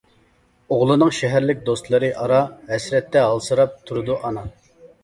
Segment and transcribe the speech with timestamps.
[0.75, 2.41] ئوغلىنىڭ شەھەرلىك دوستلىرى ئارا،
[2.73, 4.51] ھەسرەتتە ھالسىراپ تۇرىدۇ ئانا.